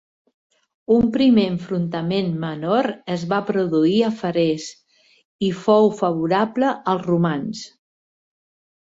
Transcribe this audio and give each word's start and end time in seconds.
Un 0.93 1.03
primer 1.15 1.41
enfrontament 1.49 2.31
menor 2.43 2.89
es 3.15 3.25
va 3.33 3.41
produir 3.49 3.91
a 4.07 4.09
Feres, 4.23 4.65
i 5.49 5.53
fou 5.67 5.91
favorable 6.01 6.73
als 6.95 7.07
romans. 7.11 7.63